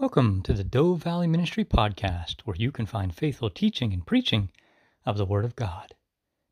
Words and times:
Welcome 0.00 0.40
to 0.44 0.54
the 0.54 0.64
Dove 0.64 1.02
Valley 1.02 1.26
Ministry 1.26 1.62
Podcast, 1.62 2.40
where 2.46 2.56
you 2.56 2.72
can 2.72 2.86
find 2.86 3.14
faithful 3.14 3.50
teaching 3.50 3.92
and 3.92 4.06
preaching 4.06 4.50
of 5.04 5.18
the 5.18 5.26
Word 5.26 5.44
of 5.44 5.56
God. 5.56 5.92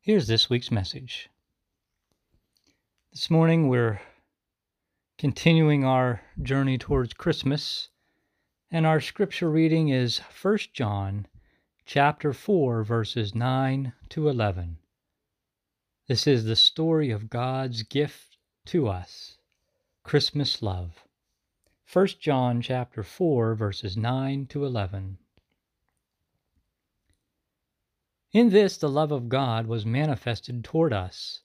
Here's 0.02 0.26
this 0.26 0.50
week's 0.50 0.70
message. 0.70 1.30
This 3.10 3.30
morning 3.30 3.68
we're 3.68 4.02
continuing 5.16 5.82
our 5.82 6.20
journey 6.42 6.76
towards 6.76 7.14
Christmas, 7.14 7.88
and 8.70 8.84
our 8.84 9.00
scripture 9.00 9.48
reading 9.48 9.88
is 9.88 10.18
1 10.18 10.58
John 10.74 11.26
chapter 11.86 12.34
4 12.34 12.84
verses 12.84 13.34
9 13.34 13.94
to 14.10 14.28
11. 14.28 14.76
This 16.06 16.26
is 16.26 16.44
the 16.44 16.54
story 16.54 17.10
of 17.10 17.30
God's 17.30 17.82
gift 17.82 18.36
to 18.66 18.88
us, 18.88 19.38
Christmas 20.02 20.60
love. 20.60 21.07
1 21.90 22.06
John 22.20 22.60
chapter 22.60 23.02
4 23.02 23.54
verses 23.54 23.96
9 23.96 24.44
to 24.48 24.62
11. 24.62 25.16
In 28.30 28.50
this 28.50 28.76
the 28.76 28.90
love 28.90 29.10
of 29.10 29.30
God 29.30 29.66
was 29.66 29.86
manifested 29.86 30.62
toward 30.62 30.92
us, 30.92 31.40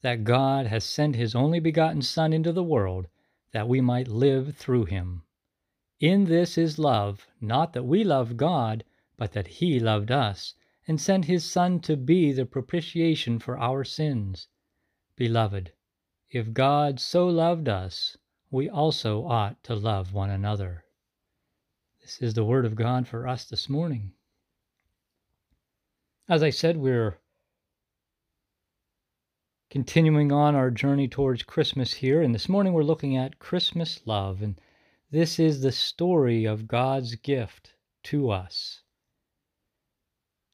that 0.00 0.24
God 0.24 0.66
has 0.66 0.82
sent 0.82 1.14
his 1.14 1.34
only 1.34 1.60
begotten 1.60 2.00
Son 2.00 2.32
into 2.32 2.52
the 2.52 2.64
world, 2.64 3.06
that 3.52 3.68
we 3.68 3.82
might 3.82 4.08
live 4.08 4.56
through 4.56 4.86
him. 4.86 5.24
In 6.00 6.24
this 6.24 6.56
is 6.56 6.78
love, 6.78 7.26
not 7.38 7.74
that 7.74 7.84
we 7.84 8.02
loved 8.02 8.38
God, 8.38 8.84
but 9.18 9.32
that 9.32 9.46
he 9.46 9.78
loved 9.78 10.10
us, 10.10 10.54
and 10.88 10.98
sent 10.98 11.26
his 11.26 11.44
Son 11.44 11.80
to 11.80 11.98
be 11.98 12.32
the 12.32 12.46
propitiation 12.46 13.38
for 13.38 13.58
our 13.58 13.84
sins. 13.84 14.48
Beloved, 15.16 15.74
if 16.30 16.54
God 16.54 16.98
so 16.98 17.26
loved 17.26 17.68
us, 17.68 18.16
we 18.52 18.68
also 18.68 19.24
ought 19.24 19.64
to 19.64 19.74
love 19.74 20.12
one 20.12 20.28
another. 20.28 20.84
This 22.02 22.18
is 22.20 22.34
the 22.34 22.44
word 22.44 22.66
of 22.66 22.76
God 22.76 23.08
for 23.08 23.26
us 23.26 23.46
this 23.46 23.66
morning. 23.66 24.12
As 26.28 26.42
I 26.42 26.50
said, 26.50 26.76
we're 26.76 27.18
continuing 29.70 30.32
on 30.32 30.54
our 30.54 30.70
journey 30.70 31.08
towards 31.08 31.42
Christmas 31.42 31.94
here, 31.94 32.20
and 32.20 32.34
this 32.34 32.48
morning 32.48 32.74
we're 32.74 32.82
looking 32.82 33.16
at 33.16 33.38
Christmas 33.38 34.02
love, 34.04 34.42
and 34.42 34.60
this 35.10 35.38
is 35.38 35.62
the 35.62 35.72
story 35.72 36.44
of 36.44 36.68
God's 36.68 37.14
gift 37.14 37.72
to 38.04 38.30
us. 38.30 38.82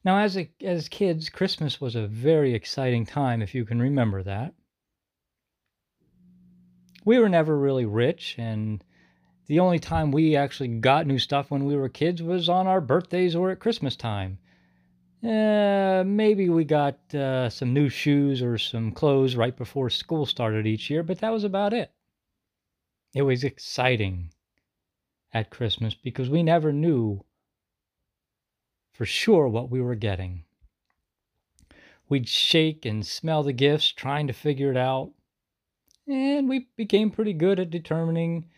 Now, 0.05 0.19
as 0.19 0.37
a, 0.37 0.49
as 0.63 0.87
kids, 0.87 1.27
Christmas 1.29 1.81
was 1.81 1.97
a 1.97 2.07
very 2.07 2.53
exciting 2.53 3.05
time, 3.05 3.41
if 3.41 3.53
you 3.53 3.65
can 3.65 3.81
remember 3.81 4.23
that 4.23 4.53
we 7.05 7.19
were 7.19 7.29
never 7.29 7.57
really 7.57 7.85
rich 7.85 8.35
and 8.37 8.83
the 9.47 9.59
only 9.59 9.79
time 9.79 10.11
we 10.11 10.35
actually 10.35 10.67
got 10.67 11.07
new 11.07 11.17
stuff 11.17 11.49
when 11.49 11.65
we 11.65 11.75
were 11.75 11.89
kids 11.89 12.21
was 12.21 12.49
on 12.49 12.67
our 12.67 12.79
birthdays 12.79 13.35
or 13.35 13.49
at 13.49 13.59
Christmas 13.59 13.95
time. 13.95 14.37
Uh, 15.23 16.03
maybe 16.05 16.49
we 16.49 16.63
got 16.63 16.97
uh, 17.15 17.49
some 17.49 17.73
new 17.73 17.89
shoes 17.89 18.43
or 18.43 18.59
some 18.59 18.91
clothes 18.91 19.35
right 19.35 19.57
before 19.57 19.89
school 19.89 20.25
started 20.27 20.67
each 20.67 20.89
year, 20.89 21.01
but 21.01 21.19
that 21.19 21.31
was 21.33 21.43
about 21.43 21.73
it. 21.73 21.91
It 23.15 23.23
was 23.23 23.43
exciting 23.43 24.31
at 25.33 25.49
Christmas 25.49 25.95
because 25.95 26.29
we 26.29 26.43
never 26.43 26.71
knew 26.71 27.25
for 28.93 29.05
sure 29.05 29.47
what 29.47 29.71
we 29.71 29.81
were 29.81 29.95
getting. 29.95 30.43
We'd 32.07 32.29
shake 32.29 32.85
and 32.85 33.05
smell 33.05 33.41
the 33.41 33.53
gifts, 33.53 33.91
trying 33.91 34.27
to 34.27 34.33
figure 34.33 34.69
it 34.69 34.77
out 34.77 35.11
and 36.09 36.49
we 36.49 36.67
became 36.75 37.11
pretty 37.11 37.33
good 37.33 37.59
at 37.59 37.69
determining 37.69 38.49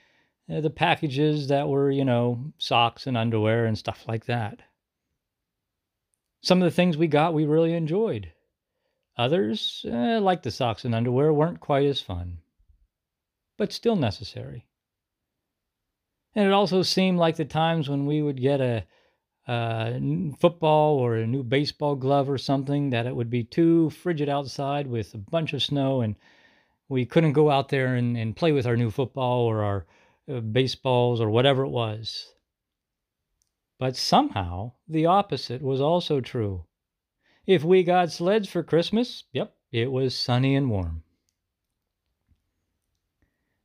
uh, 0.52 0.62
the 0.62 0.70
packages 0.70 1.50
that 1.50 1.68
were, 1.68 1.92
you 1.92 2.06
know, 2.06 2.52
socks 2.58 3.08
and 3.08 3.18
underwear 3.18 3.66
and 3.66 3.78
stuff 3.78 4.06
like 4.08 4.26
that. 4.26 4.62
Some 6.42 6.62
of 6.62 6.66
the 6.66 6.76
things 6.76 6.98
we 6.98 7.08
got 7.08 7.34
we 7.34 7.46
really 7.46 7.74
enjoyed. 7.74 8.32
Others, 9.18 9.86
uh, 9.88 10.20
like 10.22 10.42
the 10.44 10.52
socks 10.52 10.86
and 10.86 10.95
underwear, 10.95 11.34
weren't 11.34 11.60
quite 11.60 11.86
as 11.86 12.00
fun, 12.00 12.38
but 13.58 13.73
still 13.73 13.95
necessary. 13.95 14.66
And 16.34 16.48
it 16.48 16.54
also 16.54 16.82
seemed 16.82 17.20
like 17.20 17.36
the 17.36 17.45
times 17.45 17.90
when 17.90 18.06
we 18.06 18.22
would 18.22 18.40
get 18.40 18.61
a, 18.61 18.86
a 19.48 20.00
football 20.40 20.98
or 20.98 21.16
a 21.17 21.28
new 21.28 21.44
baseball 21.44 21.95
glove 21.95 22.30
or 22.30 22.38
something 22.38 22.92
that 22.92 23.06
it 23.06 23.16
would 23.16 23.30
be 23.30 23.44
too 23.44 23.90
frigid 23.90 24.30
outside 24.30 24.88
with 24.88 25.14
a 25.14 25.17
bunch 25.17 25.52
of 25.52 25.61
snow 25.61 26.00
and 26.00 26.16
we 26.92 27.06
couldn't 27.06 27.32
go 27.32 27.50
out 27.50 27.70
there 27.70 27.96
and, 27.96 28.18
and 28.18 28.36
play 28.36 28.52
with 28.52 28.68
our 28.68 28.76
new 28.76 28.92
football 28.92 29.44
or 29.46 29.64
our 29.64 29.86
uh, 30.30 30.42
baseballs 30.42 31.22
or 31.22 31.30
whatever 31.30 31.64
it 31.64 31.70
was. 31.70 32.34
But 33.80 33.96
somehow 33.96 34.74
the 34.90 35.06
opposite 35.06 35.62
was 35.62 35.80
also 35.80 36.20
true. 36.20 36.66
If 37.48 37.64
we 37.64 37.84
got 37.84 38.12
sleds 38.12 38.50
for 38.50 38.62
Christmas, 38.62 39.24
yep, 39.32 39.56
it 39.72 39.90
was 39.90 40.14
sunny 40.14 40.54
and 40.54 40.70
warm. 40.70 41.04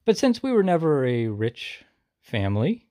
But 0.04 0.16
since 0.16 0.40
we 0.40 0.52
were 0.52 0.62
never 0.62 1.04
a 1.04 1.26
rich 1.26 1.84
family, 2.20 2.86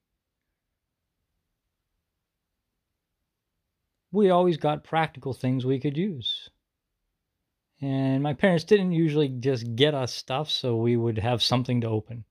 we 4.12 4.30
always 4.30 4.58
got 4.58 4.84
practical 4.84 5.32
things 5.32 5.66
we 5.66 5.80
could 5.80 5.96
use. 5.96 6.50
And 7.82 8.24
my 8.24 8.34
parents 8.34 8.64
didn't 8.64 8.94
usually 8.94 9.28
just 9.28 9.76
get 9.76 9.94
us 9.94 10.14
stuff, 10.14 10.50
so 10.50 10.78
we 10.78 10.96
would 10.96 11.18
have 11.18 11.44
something 11.44 11.82
to 11.82 11.88
open. 11.88 12.24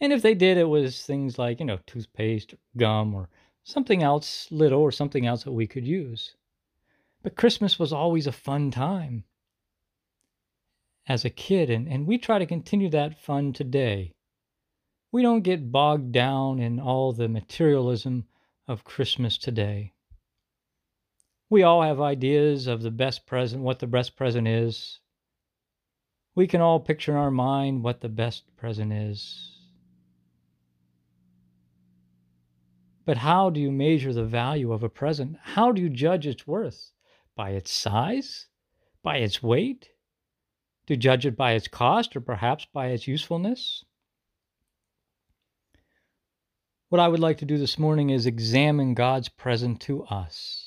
And 0.00 0.12
if 0.12 0.20
they 0.20 0.34
did, 0.34 0.58
it 0.58 0.68
was 0.68 1.02
things 1.02 1.38
like, 1.38 1.60
you 1.60 1.66
know, 1.66 1.78
toothpaste, 1.86 2.52
or 2.52 2.58
gum, 2.76 3.14
or 3.14 3.30
something 3.64 4.02
else 4.02 4.48
little 4.50 4.80
or 4.80 4.92
something 4.92 5.26
else 5.26 5.44
that 5.44 5.52
we 5.52 5.66
could 5.66 5.86
use. 5.86 6.34
But 7.22 7.36
Christmas 7.36 7.78
was 7.78 7.92
always 7.92 8.26
a 8.26 8.32
fun 8.32 8.70
time 8.70 9.24
as 11.06 11.24
a 11.24 11.30
kid, 11.30 11.70
and, 11.70 11.88
and 11.88 12.06
we 12.06 12.18
try 12.18 12.38
to 12.38 12.46
continue 12.46 12.90
that 12.90 13.18
fun 13.18 13.52
today. 13.52 14.12
We 15.10 15.22
don't 15.22 15.42
get 15.42 15.72
bogged 15.72 16.12
down 16.12 16.58
in 16.58 16.78
all 16.80 17.12
the 17.12 17.28
materialism 17.28 18.26
of 18.68 18.84
Christmas 18.84 19.38
today 19.38 19.92
we 21.52 21.62
all 21.62 21.82
have 21.82 22.00
ideas 22.00 22.66
of 22.66 22.80
the 22.80 22.90
best 22.90 23.26
present, 23.26 23.62
what 23.62 23.78
the 23.78 23.86
best 23.86 24.16
present 24.16 24.48
is. 24.48 25.00
We 26.34 26.46
can 26.46 26.62
all 26.62 26.80
picture 26.80 27.12
in 27.12 27.18
our 27.18 27.30
mind 27.30 27.82
what 27.82 28.00
the 28.00 28.08
best 28.08 28.44
present 28.56 28.90
is. 28.90 29.58
But 33.04 33.18
how 33.18 33.50
do 33.50 33.60
you 33.60 33.70
measure 33.70 34.14
the 34.14 34.24
value 34.24 34.72
of 34.72 34.82
a 34.82 34.88
present? 34.88 35.36
How 35.42 35.72
do 35.72 35.82
you 35.82 35.90
judge 35.90 36.26
its 36.26 36.46
worth? 36.46 36.90
By 37.36 37.50
its 37.50 37.70
size? 37.70 38.46
By 39.02 39.18
its 39.18 39.42
weight? 39.42 39.90
You 40.88 40.96
judge 40.96 41.26
it 41.26 41.36
by 41.36 41.52
its 41.52 41.68
cost 41.68 42.16
or 42.16 42.22
perhaps 42.22 42.66
by 42.72 42.86
its 42.86 43.06
usefulness? 43.06 43.84
What 46.88 46.98
I 47.02 47.08
would 47.08 47.20
like 47.20 47.36
to 47.38 47.44
do 47.44 47.58
this 47.58 47.78
morning 47.78 48.08
is 48.08 48.24
examine 48.24 48.94
God's 48.94 49.28
present 49.28 49.82
to 49.82 50.04
us. 50.04 50.61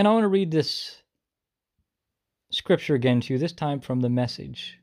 And 0.00 0.08
I 0.08 0.12
want 0.12 0.24
to 0.24 0.28
read 0.28 0.50
this 0.50 1.02
scripture 2.50 2.94
again 2.94 3.20
to 3.20 3.34
you, 3.34 3.38
this 3.38 3.52
time 3.52 3.80
from 3.80 4.00
the 4.00 4.08
message. 4.08 4.78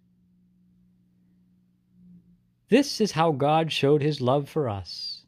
This 2.69 3.01
is 3.01 3.13
how 3.13 3.31
God 3.31 3.71
showed 3.71 4.03
his 4.03 4.21
love 4.21 4.47
for 4.47 4.69
us. 4.69 5.25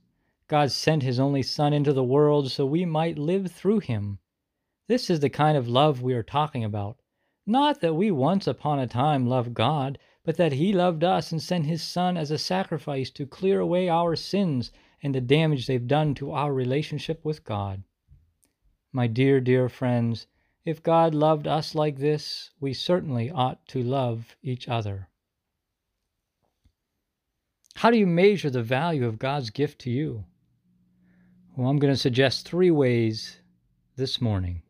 God 0.48 0.72
sent 0.72 1.02
his 1.02 1.20
only 1.20 1.42
Son 1.42 1.74
into 1.74 1.92
the 1.92 2.04
world 2.04 2.52
so 2.52 2.68
we 2.68 2.86
might 2.86 3.18
live 3.18 3.52
through 3.52 3.80
him. 3.80 4.20
This 4.88 5.10
is 5.10 5.22
the 5.22 5.30
kind 5.32 5.58
of 5.58 5.68
love 5.68 6.04
we 6.04 6.14
are 6.14 6.22
talking 6.22 6.64
about. 6.64 6.98
Not 7.48 7.82
that 7.82 7.96
we 7.96 8.12
once 8.12 8.46
upon 8.46 8.78
a 8.78 8.86
time 8.86 9.26
loved 9.26 9.56
God, 9.56 9.98
but 10.24 10.38
that 10.38 10.54
he 10.54 10.72
loved 10.72 11.04
us 11.04 11.32
and 11.32 11.42
sent 11.42 11.66
his 11.66 11.82
Son 11.82 12.16
as 12.16 12.30
a 12.30 12.38
sacrifice 12.38 13.10
to 13.10 13.26
clear 13.26 13.60
away 13.60 13.90
our 13.90 14.16
sins 14.16 14.72
and 15.02 15.16
the 15.16 15.20
damage 15.20 15.66
they've 15.66 15.88
done 15.88 16.14
to 16.14 16.32
our 16.32 16.54
relationship 16.54 17.26
with 17.26 17.44
God. 17.44 17.82
My 18.92 19.06
dear, 19.06 19.40
dear 19.40 19.70
friends, 19.70 20.26
if 20.66 20.82
God 20.82 21.14
loved 21.14 21.46
us 21.46 21.76
like 21.76 21.98
this, 21.98 22.50
we 22.60 22.74
certainly 22.74 23.30
ought 23.30 23.68
to 23.68 23.84
love 23.84 24.36
each 24.42 24.68
other. 24.68 25.10
How 27.76 27.92
do 27.92 27.98
you 27.98 28.08
measure 28.08 28.50
the 28.50 28.64
value 28.64 29.06
of 29.06 29.20
God's 29.20 29.52
gift 29.52 29.80
to 29.82 29.92
you? 29.92 30.26
Well, 31.56 31.70
I'm 31.70 31.78
going 31.78 31.94
to 31.94 32.00
suggest 32.00 32.48
three 32.48 32.72
ways 32.72 33.40
this 33.96 34.20
morning. 34.20 34.64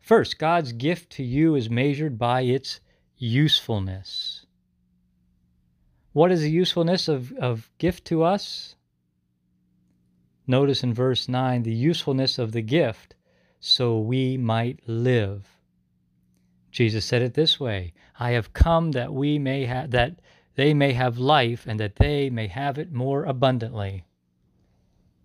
First, 0.00 0.38
God's 0.38 0.70
gift 0.72 1.10
to 1.14 1.24
you 1.24 1.56
is 1.56 1.68
measured 1.68 2.18
by 2.18 2.42
its 2.42 2.78
usefulness. 3.16 4.46
What 6.12 6.30
is 6.30 6.42
the 6.42 6.50
usefulness 6.50 7.08
of, 7.08 7.32
of 7.32 7.68
gift 7.78 8.04
to 8.06 8.22
us? 8.22 8.76
Notice 10.46 10.84
in 10.84 10.94
verse 10.94 11.28
9 11.28 11.64
the 11.64 11.74
usefulness 11.74 12.38
of 12.38 12.52
the 12.52 12.62
gift 12.62 13.15
so 13.66 13.98
we 13.98 14.36
might 14.36 14.78
live. 14.86 15.58
Jesus 16.70 17.04
said 17.04 17.20
it 17.20 17.34
this 17.34 17.58
way 17.58 17.94
I 18.16 18.30
have 18.30 18.52
come 18.52 18.92
that 18.92 19.12
we 19.12 19.40
may 19.40 19.64
have 19.64 19.90
that 19.90 20.20
they 20.54 20.72
may 20.72 20.92
have 20.92 21.18
life 21.18 21.66
and 21.66 21.80
that 21.80 21.96
they 21.96 22.30
may 22.30 22.46
have 22.46 22.78
it 22.78 22.92
more 22.92 23.24
abundantly. 23.24 24.04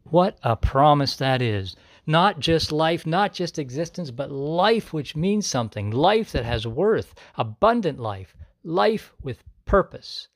What 0.06 0.40
a 0.42 0.56
promise 0.56 1.16
that 1.18 1.40
is! 1.40 1.76
Not 2.08 2.40
just 2.40 2.72
life, 2.72 3.06
not 3.06 3.32
just 3.32 3.60
existence, 3.60 4.10
but 4.10 4.32
life 4.32 4.92
which 4.92 5.16
means 5.16 5.46
something, 5.46 5.92
life 5.92 6.32
that 6.32 6.44
has 6.44 6.66
worth, 6.66 7.14
abundant 7.36 8.00
life, 8.00 8.36
life 8.64 9.14
with 9.22 9.44
purpose, 9.66 10.28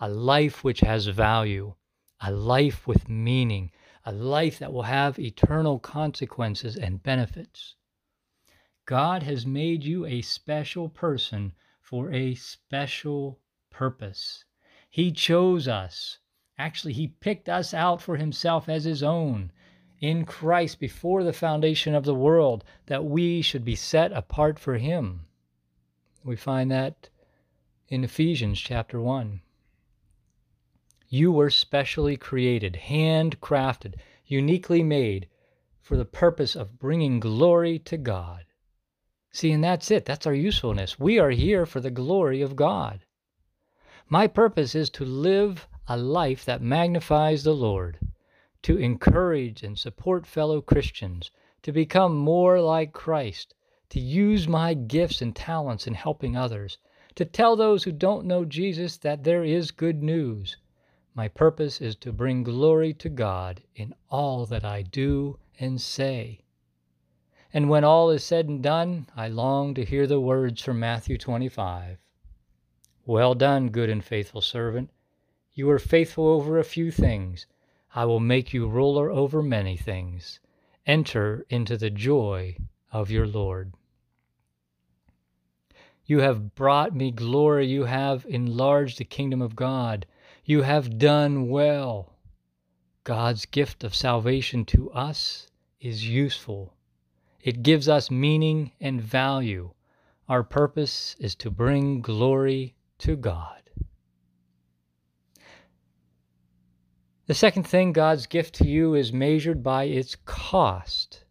a 0.00 0.08
life 0.08 0.64
which 0.64 0.80
has 0.80 1.06
value, 1.06 1.74
a 2.20 2.32
life 2.32 2.88
with 2.88 3.08
meaning, 3.08 3.70
a 4.04 4.12
life 4.12 4.58
that 4.58 4.72
will 4.72 4.82
have 4.82 5.18
eternal 5.18 5.78
consequences 5.78 6.76
and 6.76 7.02
benefits. 7.02 7.76
God 8.84 9.22
has 9.22 9.46
made 9.46 9.84
you 9.84 10.04
a 10.04 10.22
special 10.22 10.88
person 10.88 11.52
for 11.80 12.12
a 12.12 12.34
special 12.34 13.38
purpose. 13.70 14.44
He 14.90 15.12
chose 15.12 15.68
us. 15.68 16.18
Actually, 16.58 16.94
He 16.94 17.08
picked 17.08 17.48
us 17.48 17.72
out 17.72 18.02
for 18.02 18.16
Himself 18.16 18.68
as 18.68 18.84
His 18.84 19.02
own 19.02 19.52
in 20.00 20.24
Christ 20.24 20.80
before 20.80 21.22
the 21.22 21.32
foundation 21.32 21.94
of 21.94 22.04
the 22.04 22.14
world, 22.14 22.64
that 22.86 23.04
we 23.04 23.40
should 23.40 23.64
be 23.64 23.76
set 23.76 24.10
apart 24.10 24.58
for 24.58 24.76
Him. 24.76 25.26
We 26.24 26.34
find 26.34 26.72
that 26.72 27.08
in 27.88 28.02
Ephesians 28.02 28.60
chapter 28.60 29.00
1. 29.00 29.42
You 31.14 31.30
were 31.30 31.50
specially 31.50 32.16
created, 32.16 32.72
handcrafted, 32.84 33.96
uniquely 34.24 34.82
made 34.82 35.28
for 35.82 35.98
the 35.98 36.06
purpose 36.06 36.56
of 36.56 36.78
bringing 36.78 37.20
glory 37.20 37.78
to 37.80 37.98
God. 37.98 38.46
See, 39.30 39.52
and 39.52 39.62
that's 39.62 39.90
it. 39.90 40.06
That's 40.06 40.26
our 40.26 40.32
usefulness. 40.32 40.98
We 40.98 41.18
are 41.18 41.28
here 41.28 41.66
for 41.66 41.80
the 41.80 41.90
glory 41.90 42.40
of 42.40 42.56
God. 42.56 43.04
My 44.08 44.26
purpose 44.26 44.74
is 44.74 44.88
to 44.88 45.04
live 45.04 45.68
a 45.86 45.98
life 45.98 46.46
that 46.46 46.62
magnifies 46.62 47.44
the 47.44 47.54
Lord, 47.54 47.98
to 48.62 48.78
encourage 48.78 49.62
and 49.62 49.78
support 49.78 50.26
fellow 50.26 50.62
Christians, 50.62 51.30
to 51.60 51.72
become 51.72 52.16
more 52.16 52.58
like 52.58 52.94
Christ, 52.94 53.54
to 53.90 54.00
use 54.00 54.48
my 54.48 54.72
gifts 54.72 55.20
and 55.20 55.36
talents 55.36 55.86
in 55.86 55.92
helping 55.92 56.38
others, 56.38 56.78
to 57.16 57.26
tell 57.26 57.54
those 57.54 57.84
who 57.84 57.92
don't 57.92 58.24
know 58.24 58.46
Jesus 58.46 58.96
that 58.96 59.24
there 59.24 59.44
is 59.44 59.72
good 59.72 60.02
news. 60.02 60.56
My 61.14 61.28
purpose 61.28 61.80
is 61.80 61.94
to 61.96 62.12
bring 62.12 62.42
glory 62.42 62.94
to 62.94 63.10
God 63.10 63.62
in 63.74 63.94
all 64.08 64.46
that 64.46 64.64
I 64.64 64.80
do 64.80 65.38
and 65.60 65.78
say. 65.78 66.40
And 67.52 67.68
when 67.68 67.84
all 67.84 68.08
is 68.08 68.24
said 68.24 68.48
and 68.48 68.62
done, 68.62 69.06
I 69.14 69.28
long 69.28 69.74
to 69.74 69.84
hear 69.84 70.06
the 70.06 70.20
words 70.20 70.62
from 70.62 70.80
Matthew 70.80 71.18
25. 71.18 71.98
Well 73.04 73.34
done, 73.34 73.68
good 73.68 73.90
and 73.90 74.02
faithful 74.02 74.40
servant. 74.40 74.90
You 75.52 75.68
are 75.68 75.78
faithful 75.78 76.28
over 76.28 76.58
a 76.58 76.64
few 76.64 76.90
things. 76.90 77.46
I 77.94 78.06
will 78.06 78.20
make 78.20 78.54
you 78.54 78.66
ruler 78.66 79.10
over 79.10 79.42
many 79.42 79.76
things. 79.76 80.40
Enter 80.86 81.44
into 81.50 81.76
the 81.76 81.90
joy 81.90 82.56
of 82.90 83.10
your 83.10 83.26
Lord. 83.26 83.74
You 86.06 86.20
have 86.20 86.54
brought 86.54 86.94
me 86.94 87.10
glory. 87.10 87.66
You 87.66 87.84
have 87.84 88.24
enlarged 88.26 88.96
the 88.96 89.04
kingdom 89.04 89.42
of 89.42 89.54
God. 89.54 90.06
You 90.44 90.62
have 90.62 90.98
done 90.98 91.48
well. 91.48 92.16
God's 93.04 93.46
gift 93.46 93.84
of 93.84 93.94
salvation 93.94 94.64
to 94.66 94.90
us 94.90 95.48
is 95.80 96.08
useful. 96.08 96.74
It 97.40 97.62
gives 97.62 97.88
us 97.88 98.10
meaning 98.10 98.72
and 98.80 99.00
value. 99.00 99.72
Our 100.28 100.42
purpose 100.42 101.16
is 101.18 101.34
to 101.36 101.50
bring 101.50 102.00
glory 102.00 102.74
to 102.98 103.16
God. 103.16 103.62
The 107.26 107.34
second 107.34 107.64
thing, 107.64 107.92
God's 107.92 108.26
gift 108.26 108.54
to 108.56 108.66
you 108.66 108.94
is 108.94 109.12
measured 109.12 109.62
by 109.62 109.84
its 109.84 110.16
cost. 110.24 111.24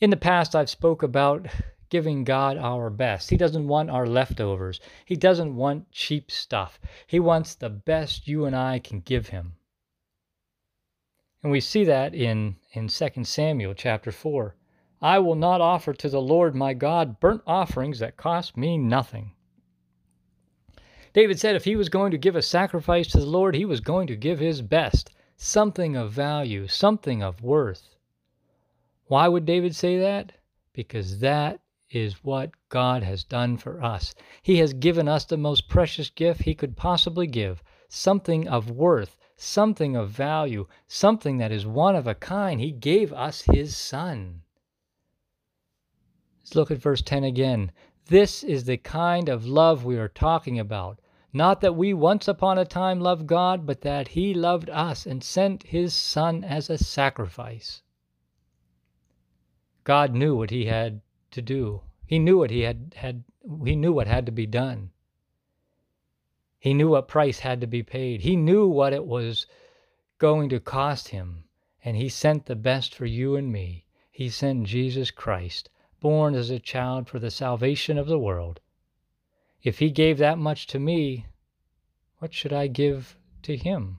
In 0.00 0.10
the 0.10 0.16
past, 0.16 0.56
I've 0.56 0.70
spoke 0.70 1.02
about 1.02 1.46
giving 1.92 2.24
God 2.24 2.56
our 2.56 2.88
best. 2.88 3.28
He 3.28 3.36
doesn't 3.36 3.68
want 3.68 3.90
our 3.90 4.06
leftovers. 4.06 4.80
He 5.04 5.14
doesn't 5.14 5.54
want 5.54 5.92
cheap 5.92 6.30
stuff. 6.30 6.80
He 7.06 7.20
wants 7.20 7.54
the 7.54 7.68
best 7.68 8.26
you 8.26 8.46
and 8.46 8.56
I 8.56 8.78
can 8.78 9.00
give 9.00 9.28
him. 9.28 9.56
And 11.42 11.52
we 11.52 11.60
see 11.60 11.84
that 11.84 12.14
in, 12.14 12.56
in 12.72 12.88
2 12.88 13.24
Samuel 13.24 13.74
chapter 13.74 14.10
4. 14.10 14.56
I 15.02 15.18
will 15.18 15.34
not 15.34 15.60
offer 15.60 15.92
to 15.92 16.08
the 16.08 16.22
Lord 16.22 16.54
my 16.54 16.72
God 16.72 17.20
burnt 17.20 17.42
offerings 17.46 17.98
that 17.98 18.16
cost 18.16 18.56
me 18.56 18.78
nothing. 18.78 19.32
David 21.12 21.38
said 21.38 21.56
if 21.56 21.66
he 21.66 21.76
was 21.76 21.90
going 21.90 22.10
to 22.12 22.16
give 22.16 22.36
a 22.36 22.40
sacrifice 22.40 23.08
to 23.08 23.18
the 23.18 23.26
Lord, 23.26 23.54
he 23.54 23.66
was 23.66 23.80
going 23.80 24.06
to 24.06 24.16
give 24.16 24.38
his 24.38 24.62
best, 24.62 25.10
something 25.36 25.94
of 25.94 26.10
value, 26.10 26.68
something 26.68 27.22
of 27.22 27.42
worth. 27.42 27.96
Why 29.08 29.28
would 29.28 29.44
David 29.44 29.76
say 29.76 29.98
that? 29.98 30.32
Because 30.72 31.20
that 31.20 31.60
is 31.92 32.24
what 32.24 32.50
God 32.68 33.02
has 33.02 33.22
done 33.22 33.56
for 33.56 33.82
us. 33.82 34.14
He 34.42 34.58
has 34.58 34.72
given 34.72 35.08
us 35.08 35.24
the 35.24 35.36
most 35.36 35.68
precious 35.68 36.08
gift 36.10 36.42
He 36.42 36.54
could 36.54 36.76
possibly 36.76 37.26
give 37.26 37.62
something 37.88 38.48
of 38.48 38.70
worth, 38.70 39.18
something 39.36 39.94
of 39.94 40.08
value, 40.08 40.66
something 40.86 41.36
that 41.38 41.52
is 41.52 41.66
one 41.66 41.94
of 41.94 42.06
a 42.06 42.14
kind. 42.14 42.60
He 42.60 42.72
gave 42.72 43.12
us 43.12 43.42
His 43.42 43.76
Son. 43.76 44.42
Let's 46.40 46.54
look 46.54 46.70
at 46.70 46.78
verse 46.78 47.02
10 47.02 47.24
again. 47.24 47.70
This 48.06 48.42
is 48.42 48.64
the 48.64 48.78
kind 48.78 49.28
of 49.28 49.46
love 49.46 49.84
we 49.84 49.98
are 49.98 50.08
talking 50.08 50.58
about. 50.58 50.98
Not 51.32 51.60
that 51.60 51.76
we 51.76 51.94
once 51.94 52.28
upon 52.28 52.58
a 52.58 52.64
time 52.64 53.00
loved 53.00 53.26
God, 53.26 53.64
but 53.64 53.82
that 53.82 54.08
He 54.08 54.34
loved 54.34 54.68
us 54.70 55.06
and 55.06 55.22
sent 55.22 55.62
His 55.62 55.94
Son 55.94 56.44
as 56.44 56.68
a 56.68 56.78
sacrifice. 56.78 57.82
God 59.84 60.14
knew 60.14 60.36
what 60.36 60.50
He 60.50 60.66
had 60.66 61.00
to 61.32 61.42
do. 61.42 61.82
He 62.06 62.18
knew 62.18 62.38
what 62.38 62.50
he 62.50 62.60
had 62.60 62.94
had 62.96 63.24
he 63.64 63.74
knew 63.74 63.92
what 63.92 64.06
had 64.06 64.26
to 64.26 64.32
be 64.32 64.46
done. 64.46 64.90
He 66.58 66.74
knew 66.74 66.90
what 66.90 67.08
price 67.08 67.40
had 67.40 67.60
to 67.60 67.66
be 67.66 67.82
paid. 67.82 68.20
He 68.20 68.36
knew 68.36 68.68
what 68.68 68.92
it 68.92 69.04
was 69.04 69.46
going 70.18 70.48
to 70.50 70.60
cost 70.60 71.08
him, 71.08 71.44
and 71.84 71.96
he 71.96 72.08
sent 72.08 72.46
the 72.46 72.54
best 72.54 72.94
for 72.94 73.06
you 73.06 73.34
and 73.34 73.50
me. 73.50 73.86
He 74.10 74.28
sent 74.28 74.68
Jesus 74.68 75.10
Christ, 75.10 75.70
born 76.00 76.34
as 76.34 76.50
a 76.50 76.60
child 76.60 77.08
for 77.08 77.18
the 77.18 77.30
salvation 77.30 77.98
of 77.98 78.06
the 78.06 78.18
world. 78.18 78.60
If 79.62 79.78
he 79.78 79.90
gave 79.90 80.18
that 80.18 80.38
much 80.38 80.66
to 80.68 80.78
me, 80.78 81.26
what 82.18 82.32
should 82.32 82.52
I 82.52 82.68
give 82.68 83.16
to 83.42 83.56
him? 83.56 83.98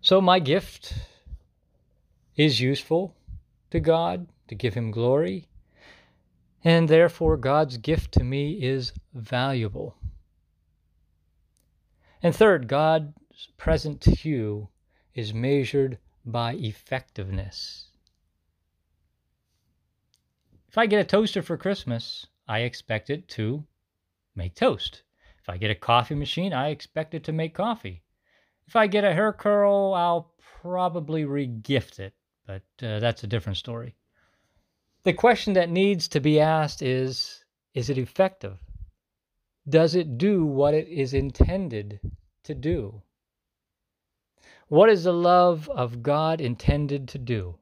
So 0.00 0.20
my 0.20 0.38
gift 0.38 0.94
is 2.36 2.60
useful 2.60 3.14
to 3.70 3.80
God 3.80 4.28
to 4.48 4.54
give 4.54 4.74
him 4.74 4.90
glory, 4.90 5.48
and 6.64 6.88
therefore 6.88 7.36
God's 7.36 7.76
gift 7.76 8.12
to 8.12 8.24
me 8.24 8.62
is 8.62 8.92
valuable. 9.14 9.96
And 12.22 12.34
third, 12.34 12.68
God's 12.68 13.12
present 13.56 14.00
to 14.02 14.16
you 14.28 14.68
is 15.14 15.34
measured 15.34 15.98
by 16.24 16.54
effectiveness. 16.54 17.88
If 20.68 20.78
I 20.78 20.86
get 20.86 21.00
a 21.00 21.04
toaster 21.04 21.42
for 21.42 21.56
Christmas, 21.56 22.26
I 22.48 22.60
expect 22.60 23.10
it 23.10 23.28
to 23.28 23.64
make 24.34 24.54
toast. 24.54 25.02
If 25.40 25.48
I 25.48 25.56
get 25.56 25.70
a 25.70 25.74
coffee 25.74 26.14
machine, 26.14 26.52
I 26.52 26.68
expect 26.68 27.14
it 27.14 27.24
to 27.24 27.32
make 27.32 27.54
coffee. 27.54 28.02
If 28.66 28.76
I 28.76 28.88
get 28.88 29.04
a 29.04 29.14
hair 29.14 29.32
curl, 29.32 29.94
I'll 29.94 30.34
probably 30.60 31.24
regift 31.24 32.00
it, 32.00 32.14
but 32.46 32.62
uh, 32.82 32.98
that's 32.98 33.22
a 33.22 33.28
different 33.28 33.56
story. 33.56 33.94
The 35.06 35.12
question 35.12 35.52
that 35.52 35.70
needs 35.70 36.08
to 36.08 36.18
be 36.18 36.40
asked 36.40 36.82
is 36.82 37.44
Is 37.74 37.88
it 37.88 37.96
effective? 37.96 38.58
Does 39.68 39.94
it 39.94 40.18
do 40.18 40.44
what 40.44 40.74
it 40.74 40.88
is 40.88 41.14
intended 41.14 42.00
to 42.42 42.54
do? 42.56 43.02
What 44.66 44.88
is 44.88 45.04
the 45.04 45.12
love 45.12 45.68
of 45.68 46.02
God 46.02 46.40
intended 46.40 47.06
to 47.10 47.18
do? 47.18 47.56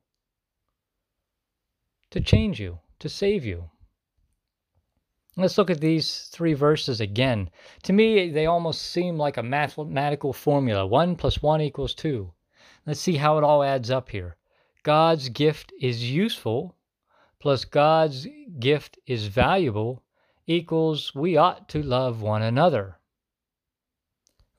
To 2.13 2.21
change 2.23 2.61
you, 2.61 2.79
to 3.01 3.11
save 3.11 3.45
you. 3.45 3.69
Let's 5.37 5.59
look 5.59 5.69
at 5.69 5.83
these 5.83 6.29
three 6.33 6.55
verses 6.55 6.99
again. 6.99 7.51
To 7.83 7.93
me, 7.93 8.31
they 8.31 8.47
almost 8.47 8.81
seem 8.81 9.19
like 9.19 9.37
a 9.37 9.43
mathematical 9.43 10.33
formula 10.33 10.87
1 10.87 11.15
plus 11.17 11.43
1 11.43 11.61
equals 11.61 11.95
2. 11.95 12.33
Let's 12.87 13.01
see 13.01 13.17
how 13.17 13.37
it 13.37 13.45
all 13.45 13.63
adds 13.63 13.91
up 13.91 14.09
here. 14.09 14.39
God's 14.83 15.29
gift 15.29 15.75
is 15.79 16.11
useful 16.11 16.75
plus 17.39 17.65
God's 17.65 18.27
gift 18.59 18.99
is 19.07 19.27
valuable 19.27 20.03
equals 20.47 21.15
we 21.15 21.37
ought 21.37 21.69
to 21.71 21.83
love 21.83 22.23
one 22.23 22.43
another. 22.43 22.99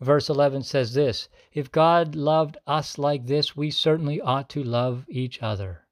Verse 0.02 0.30
11 0.30 0.64
says 0.64 0.94
this 0.94 1.30
If 1.54 1.72
God 1.72 2.16
loved 2.16 2.58
us 2.68 2.98
like 2.98 3.28
this, 3.28 3.56
we 3.56 3.72
certainly 3.72 4.20
ought 4.20 4.50
to 4.50 4.64
love 4.64 5.06
each 5.08 5.42
other. 5.42 5.88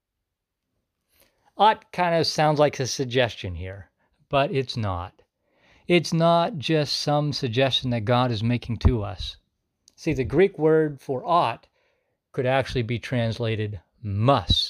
Ought 1.57 1.91
kind 1.91 2.15
of 2.15 2.27
sounds 2.27 2.59
like 2.59 2.79
a 2.79 2.87
suggestion 2.87 3.55
here, 3.55 3.91
but 4.29 4.51
it's 4.51 4.75
not. 4.75 5.21
It's 5.87 6.13
not 6.13 6.57
just 6.57 6.97
some 6.97 7.33
suggestion 7.33 7.89
that 7.91 8.05
God 8.05 8.31
is 8.31 8.41
making 8.41 8.77
to 8.77 9.03
us. 9.03 9.37
See, 9.95 10.13
the 10.13 10.23
Greek 10.23 10.57
word 10.57 10.99
for 10.99 11.25
ought 11.25 11.67
could 12.31 12.45
actually 12.45 12.81
be 12.81 12.99
translated 12.99 13.79
must. 14.01 14.62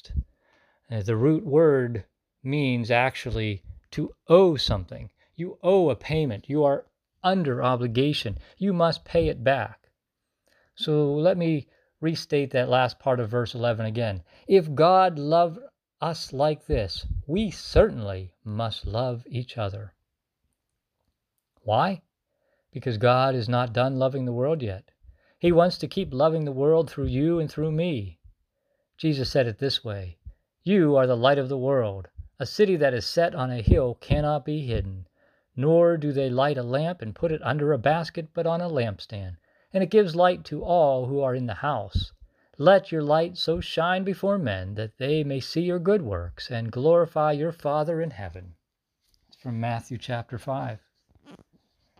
Uh, 0.93 1.01
the 1.01 1.15
root 1.15 1.43
word 1.43 2.05
means 2.43 2.91
actually 2.91 3.63
to 3.89 4.13
owe 4.27 4.55
something. 4.55 5.09
You 5.35 5.57
owe 5.63 5.89
a 5.89 5.95
payment. 5.95 6.47
You 6.47 6.63
are 6.65 6.85
under 7.23 7.63
obligation. 7.63 8.37
You 8.59 8.73
must 8.73 9.03
pay 9.03 9.27
it 9.27 9.43
back. 9.43 9.89
So 10.75 11.11
let 11.15 11.35
me 11.35 11.67
restate 11.99 12.51
that 12.51 12.69
last 12.69 12.99
part 12.99 13.19
of 13.19 13.29
verse 13.29 13.55
11 13.55 13.87
again. 13.87 14.21
If 14.47 14.75
God 14.75 15.17
loved 15.17 15.57
us 15.99 16.31
like 16.31 16.67
this, 16.67 17.07
we 17.25 17.49
certainly 17.49 18.31
must 18.43 18.85
love 18.85 19.25
each 19.25 19.57
other. 19.57 19.95
Why? 21.63 22.03
Because 22.71 22.99
God 22.99 23.33
is 23.33 23.49
not 23.49 23.73
done 23.73 23.97
loving 23.97 24.25
the 24.25 24.31
world 24.31 24.61
yet. 24.61 24.91
He 25.39 25.51
wants 25.51 25.79
to 25.79 25.87
keep 25.87 26.13
loving 26.13 26.45
the 26.45 26.51
world 26.51 26.87
through 26.87 27.07
you 27.07 27.39
and 27.39 27.49
through 27.49 27.71
me. 27.71 28.19
Jesus 28.95 29.31
said 29.31 29.47
it 29.47 29.57
this 29.57 29.83
way 29.83 30.19
You 30.65 30.95
are 30.95 31.05
the 31.05 31.17
light 31.17 31.37
of 31.37 31.49
the 31.49 31.57
world. 31.57 32.07
A 32.39 32.45
city 32.45 32.77
that 32.77 32.93
is 32.93 33.05
set 33.05 33.35
on 33.35 33.51
a 33.51 33.61
hill 33.61 33.95
cannot 33.95 34.45
be 34.45 34.65
hidden. 34.65 35.07
Nor 35.57 35.97
do 35.97 36.13
they 36.13 36.29
light 36.29 36.57
a 36.57 36.63
lamp 36.63 37.01
and 37.01 37.13
put 37.13 37.33
it 37.33 37.41
under 37.43 37.73
a 37.73 37.77
basket, 37.77 38.29
but 38.33 38.47
on 38.47 38.61
a 38.61 38.69
lampstand, 38.69 39.35
and 39.73 39.83
it 39.83 39.89
gives 39.89 40.15
light 40.15 40.45
to 40.45 40.63
all 40.63 41.07
who 41.07 41.19
are 41.19 41.35
in 41.35 41.47
the 41.47 41.55
house. 41.55 42.13
Let 42.57 42.93
your 42.93 43.03
light 43.03 43.35
so 43.35 43.59
shine 43.59 44.05
before 44.05 44.37
men 44.37 44.75
that 44.75 44.97
they 44.99 45.21
may 45.21 45.41
see 45.41 45.63
your 45.63 45.79
good 45.79 46.01
works 46.01 46.49
and 46.49 46.71
glorify 46.71 47.33
your 47.33 47.51
Father 47.51 47.99
in 47.99 48.11
heaven. 48.11 48.55
It's 49.27 49.35
from 49.35 49.59
Matthew 49.59 49.97
chapter 49.97 50.37
5. 50.37 50.79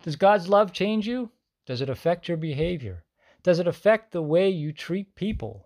Does 0.02 0.16
God's 0.16 0.48
love 0.48 0.72
change 0.72 1.06
you? 1.06 1.30
Does 1.66 1.82
it 1.82 1.90
affect 1.90 2.28
your 2.28 2.38
behavior? 2.38 3.04
Does 3.42 3.58
it 3.58 3.66
affect 3.66 4.12
the 4.12 4.22
way 4.22 4.48
you 4.48 4.72
treat 4.72 5.14
people? 5.14 5.63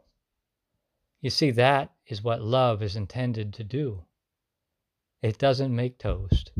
You 1.20 1.30
see, 1.30 1.50
that 1.52 1.92
is 2.06 2.22
what 2.22 2.40
love 2.40 2.82
is 2.82 2.94
intended 2.94 3.52
to 3.54 3.64
do. 3.64 4.04
It 5.20 5.38
doesn't 5.38 5.74
make 5.74 5.98
toast. 5.98 6.52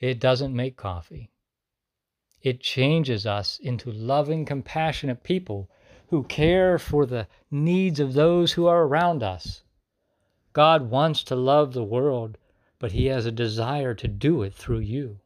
It 0.00 0.18
doesn't 0.18 0.56
make 0.56 0.76
coffee. 0.76 1.30
It 2.42 2.60
changes 2.60 3.26
us 3.26 3.58
into 3.58 3.92
loving, 3.92 4.44
compassionate 4.44 5.22
people 5.22 5.70
who 6.08 6.24
care 6.24 6.78
for 6.78 7.06
the 7.06 7.28
needs 7.50 8.00
of 8.00 8.14
those 8.14 8.52
who 8.52 8.66
are 8.66 8.84
around 8.84 9.22
us. 9.22 9.62
God 10.52 10.90
wants 10.90 11.22
to 11.24 11.36
love 11.36 11.72
the 11.72 11.84
world, 11.84 12.38
but 12.80 12.92
He 12.92 13.06
has 13.06 13.26
a 13.26 13.30
desire 13.30 13.94
to 13.94 14.08
do 14.08 14.42
it 14.42 14.54
through 14.54 14.80
you. 14.80 15.20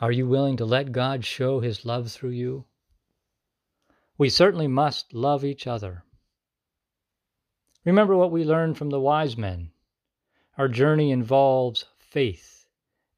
Are 0.00 0.12
you 0.12 0.26
willing 0.26 0.58
to 0.58 0.66
let 0.66 0.92
God 0.92 1.24
show 1.24 1.60
His 1.60 1.86
love 1.86 2.10
through 2.10 2.30
you? 2.30 2.66
We 4.16 4.28
certainly 4.28 4.68
must 4.68 5.12
love 5.12 5.44
each 5.44 5.66
other. 5.66 6.04
Remember 7.84 8.16
what 8.16 8.30
we 8.30 8.44
learned 8.44 8.78
from 8.78 8.90
the 8.90 9.00
wise 9.00 9.36
men. 9.36 9.72
Our 10.56 10.68
journey 10.68 11.10
involves 11.10 11.86
faith 11.98 12.66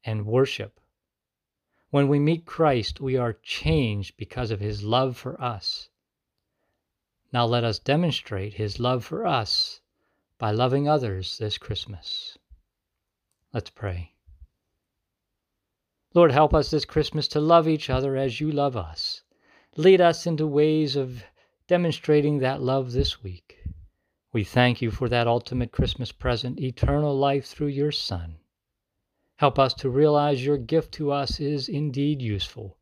and 0.03 0.25
worship. 0.25 0.79
When 1.91 2.07
we 2.07 2.19
meet 2.19 2.45
Christ, 2.45 2.99
we 2.99 3.15
are 3.15 3.33
changed 3.33 4.17
because 4.17 4.49
of 4.49 4.59
his 4.59 4.83
love 4.83 5.15
for 5.15 5.39
us. 5.39 5.89
Now 7.31 7.45
let 7.45 7.63
us 7.63 7.77
demonstrate 7.77 8.55
his 8.55 8.79
love 8.79 9.05
for 9.05 9.25
us 9.25 9.81
by 10.37 10.51
loving 10.51 10.87
others 10.87 11.37
this 11.37 11.57
Christmas. 11.57 12.37
Let's 13.53 13.69
pray. 13.69 14.13
Lord, 16.13 16.31
help 16.31 16.53
us 16.53 16.71
this 16.71 16.85
Christmas 16.85 17.27
to 17.29 17.39
love 17.39 17.67
each 17.67 17.89
other 17.89 18.15
as 18.17 18.41
you 18.41 18.51
love 18.51 18.75
us. 18.75 19.21
Lead 19.79 20.01
us 20.01 20.25
into 20.25 20.47
ways 20.47 20.95
of 20.95 21.23
demonstrating 21.67 22.39
that 22.39 22.63
love 22.63 22.93
this 22.93 23.21
week. 23.21 23.59
We 24.33 24.43
thank 24.43 24.81
you 24.81 24.89
for 24.89 25.07
that 25.07 25.27
ultimate 25.27 25.71
Christmas 25.71 26.11
present, 26.11 26.59
eternal 26.59 27.15
life 27.15 27.45
through 27.45 27.67
your 27.67 27.91
Son. 27.91 28.39
Help 29.35 29.59
us 29.59 29.75
to 29.75 29.89
realize 29.91 30.43
your 30.43 30.57
gift 30.57 30.93
to 30.93 31.11
us 31.11 31.39
is 31.39 31.69
indeed 31.69 32.23
useful, 32.23 32.79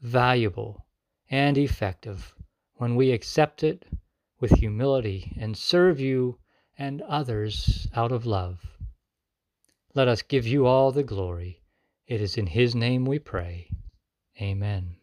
valuable, 0.00 0.86
and 1.30 1.56
effective 1.56 2.34
when 2.74 2.96
we 2.96 3.12
accept 3.12 3.62
it 3.62 3.84
with 4.40 4.58
humility 4.58 5.36
and 5.38 5.56
serve 5.56 6.00
you 6.00 6.40
and 6.76 7.00
others 7.02 7.86
out 7.94 8.10
of 8.10 8.26
love. 8.26 8.76
Let 9.94 10.08
us 10.08 10.22
give 10.22 10.48
you 10.48 10.66
all 10.66 10.90
the 10.90 11.04
glory. 11.04 11.62
It 12.08 12.20
is 12.20 12.36
in 12.36 12.48
His 12.48 12.74
name 12.74 13.04
we 13.04 13.20
pray. 13.20 13.70
Amen. 14.42 14.96